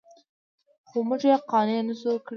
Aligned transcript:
خو 0.87 0.97
موږ 1.07 1.21
یې 1.29 1.35
قانع 1.51 1.79
نه 1.87 1.93
شوو 1.99 2.23
کړی. 2.25 2.29